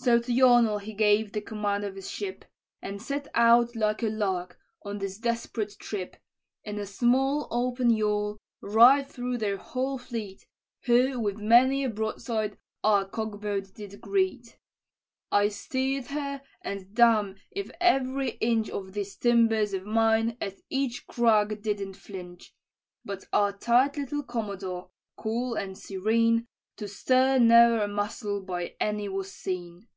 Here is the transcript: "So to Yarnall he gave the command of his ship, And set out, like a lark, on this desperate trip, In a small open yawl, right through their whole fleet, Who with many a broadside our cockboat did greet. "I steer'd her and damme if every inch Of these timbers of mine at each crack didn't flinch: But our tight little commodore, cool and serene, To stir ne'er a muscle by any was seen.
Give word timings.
"So 0.00 0.20
to 0.20 0.32
Yarnall 0.32 0.78
he 0.80 0.94
gave 0.94 1.32
the 1.32 1.40
command 1.42 1.84
of 1.84 1.96
his 1.96 2.08
ship, 2.08 2.44
And 2.80 3.02
set 3.02 3.26
out, 3.34 3.74
like 3.74 4.02
a 4.02 4.06
lark, 4.06 4.56
on 4.82 4.98
this 4.98 5.18
desperate 5.18 5.76
trip, 5.78 6.16
In 6.62 6.78
a 6.78 6.86
small 6.86 7.48
open 7.50 7.90
yawl, 7.90 8.38
right 8.62 9.06
through 9.06 9.38
their 9.38 9.56
whole 9.56 9.98
fleet, 9.98 10.46
Who 10.86 11.18
with 11.18 11.36
many 11.36 11.82
a 11.84 11.90
broadside 11.90 12.56
our 12.84 13.04
cockboat 13.04 13.74
did 13.74 14.00
greet. 14.00 14.56
"I 15.32 15.48
steer'd 15.48 16.06
her 16.06 16.42
and 16.62 16.94
damme 16.94 17.34
if 17.50 17.68
every 17.80 18.30
inch 18.40 18.70
Of 18.70 18.92
these 18.92 19.16
timbers 19.16 19.74
of 19.74 19.84
mine 19.84 20.38
at 20.40 20.60
each 20.70 21.08
crack 21.08 21.60
didn't 21.60 21.94
flinch: 21.94 22.54
But 23.04 23.24
our 23.32 23.52
tight 23.52 23.96
little 23.96 24.22
commodore, 24.22 24.90
cool 25.16 25.54
and 25.54 25.76
serene, 25.76 26.46
To 26.78 26.86
stir 26.86 27.40
ne'er 27.40 27.82
a 27.82 27.88
muscle 27.88 28.40
by 28.40 28.76
any 28.78 29.08
was 29.08 29.32
seen. 29.32 29.88